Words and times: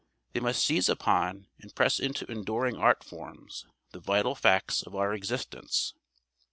They 0.33 0.39
must 0.39 0.65
seize 0.65 0.89
upon 0.89 1.45
and 1.59 1.75
press 1.75 1.99
into 1.99 2.25
enduring 2.25 2.75
art 2.75 3.03
forms 3.03 3.67
the 3.91 3.99
vital 3.99 4.33
facts 4.33 4.81
of 4.81 4.95
our 4.95 5.13
existence. 5.13 5.93